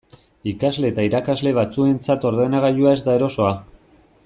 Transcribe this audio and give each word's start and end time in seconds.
Ikasle 0.51 0.89
eta 0.93 1.05
irakasle 1.09 1.53
batzuentzat 1.59 2.27
ordenagailua 2.31 2.95
ez 2.99 3.05
da 3.11 3.17
erosoa. 3.21 3.53